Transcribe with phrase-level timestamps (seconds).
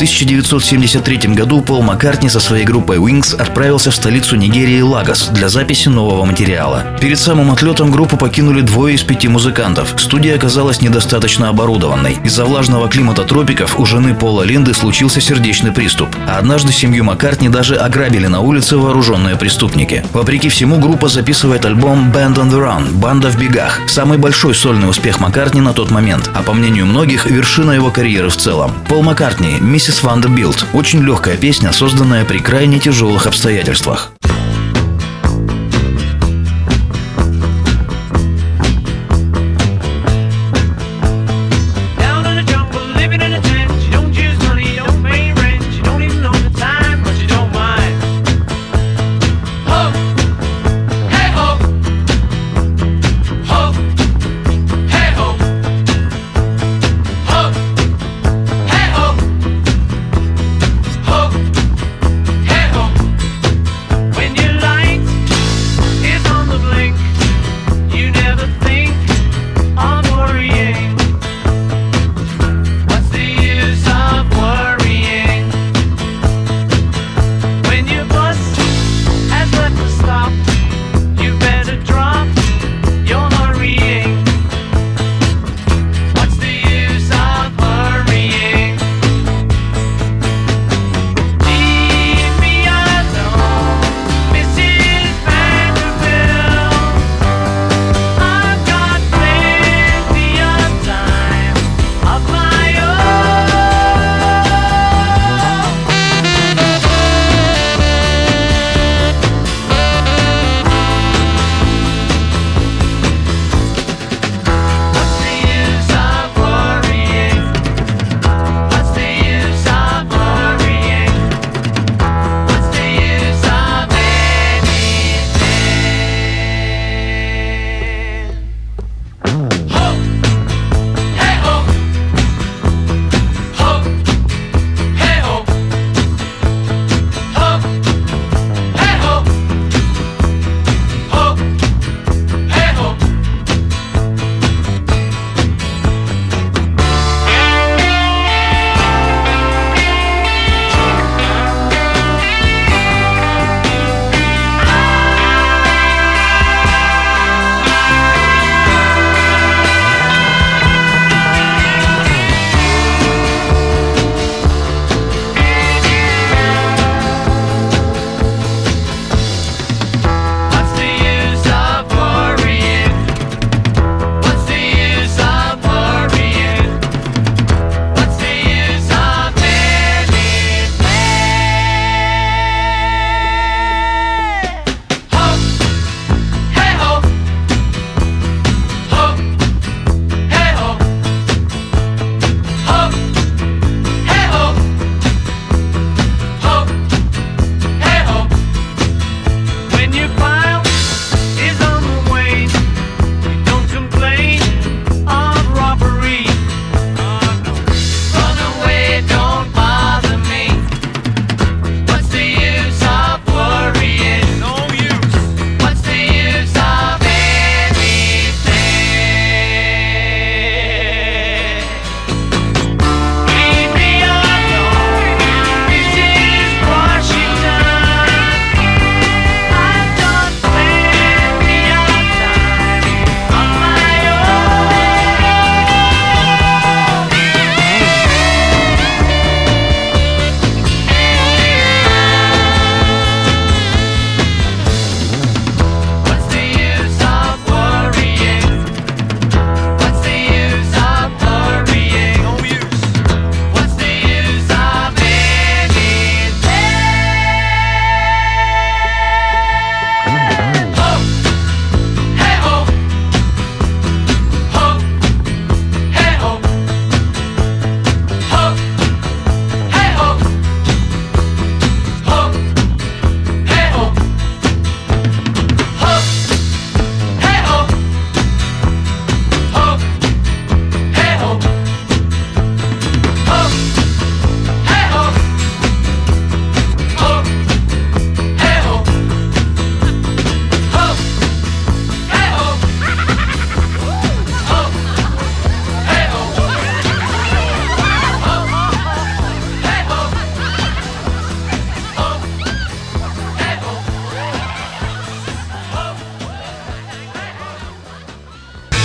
[0.00, 5.90] 1973 году Пол Маккартни со своей группой Wings отправился в столицу Нигерии Лагос для записи
[5.90, 6.86] нового материала.
[7.02, 9.92] Перед самым отлетом группу покинули двое из пяти музыкантов.
[9.98, 12.16] Студия оказалась недостаточно оборудованной.
[12.24, 16.08] Из-за влажного климата тропиков у жены Пола Линды случился сердечный приступ.
[16.26, 20.02] А однажды семью Маккартни даже ограбили на улице вооруженные преступники.
[20.14, 23.78] Вопреки всему, группа записывает альбом Band on the Run– «Банда в бегах».
[23.86, 28.30] Самый большой сольный успех Маккартни на тот момент, а по мнению многих, вершина его карьеры
[28.30, 28.72] в целом.
[28.88, 34.12] Пол Маккартни, «Миссис Вандербилд»– очень легкая песня, созданная при крайне тяжелых обстоятельствах.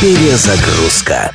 [0.05, 1.33] Перезагрузка.